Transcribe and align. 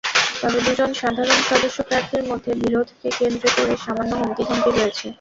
তবে 0.41 0.59
দুজন 0.65 0.91
সাধারণ 0.95 1.39
সদস্য 1.49 1.77
প্রার্থীর 1.83 2.23
মধ্যে 2.29 2.51
বিরোধকে 2.61 3.07
কেন্দ্রে 3.19 3.49
করে 3.55 3.73
সামান্য 3.85 4.11
হুমকি-ধমকি 4.19 4.69
রয়েছে। 4.71 5.05